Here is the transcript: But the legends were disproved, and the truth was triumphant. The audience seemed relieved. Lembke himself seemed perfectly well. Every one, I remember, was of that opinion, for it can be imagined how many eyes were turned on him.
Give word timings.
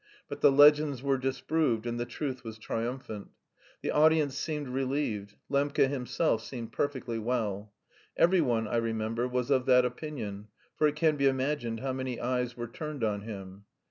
But 0.27 0.41
the 0.41 0.51
legends 0.51 1.03
were 1.03 1.19
disproved, 1.19 1.85
and 1.85 1.99
the 1.99 2.07
truth 2.07 2.43
was 2.43 2.57
triumphant. 2.57 3.27
The 3.83 3.91
audience 3.91 4.35
seemed 4.35 4.67
relieved. 4.69 5.35
Lembke 5.47 5.87
himself 5.87 6.41
seemed 6.43 6.71
perfectly 6.71 7.19
well. 7.19 7.71
Every 8.17 8.41
one, 8.41 8.67
I 8.67 8.77
remember, 8.77 9.27
was 9.27 9.51
of 9.51 9.67
that 9.67 9.85
opinion, 9.85 10.47
for 10.75 10.87
it 10.87 10.95
can 10.95 11.17
be 11.17 11.27
imagined 11.27 11.81
how 11.81 11.93
many 11.93 12.19
eyes 12.19 12.57
were 12.57 12.67
turned 12.67 13.03
on 13.03 13.21
him. 13.21 13.65